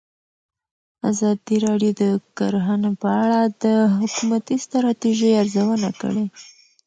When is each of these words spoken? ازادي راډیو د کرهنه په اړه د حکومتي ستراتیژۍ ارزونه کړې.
ازادي 1.11 1.57
راډیو 1.67 1.91
د 2.01 2.03
کرهنه 2.37 2.89
په 3.01 3.09
اړه 3.23 3.39
د 3.63 3.65
حکومتي 3.97 4.55
ستراتیژۍ 4.65 5.31
ارزونه 5.41 5.89
کړې. 6.01 6.25